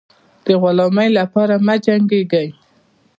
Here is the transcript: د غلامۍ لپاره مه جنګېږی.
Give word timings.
د 0.45 0.47
غلامۍ 0.61 1.09
لپاره 1.19 1.55
مه 1.65 1.75
جنګېږی. 1.85 2.47